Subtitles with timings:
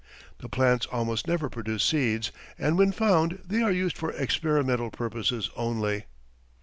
[0.39, 5.51] The plants almost never produce seeds, and when found, they are used for experimental purposes
[5.55, 6.05] only.